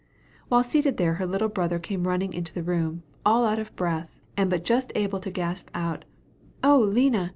While 0.47 0.63
seated 0.63 0.97
there, 0.97 1.13
her 1.21 1.27
little 1.27 1.47
brother 1.47 1.77
came 1.77 2.07
running 2.07 2.33
into 2.33 2.51
the 2.51 2.63
room, 2.63 3.03
all 3.23 3.45
out 3.45 3.59
of 3.59 3.75
breath, 3.75 4.19
and 4.35 4.49
but 4.49 4.65
just 4.65 4.91
able 4.95 5.19
to 5.19 5.29
gasp 5.29 5.69
out, 5.75 6.05
"Oh, 6.63 6.79
Lina! 6.79 7.29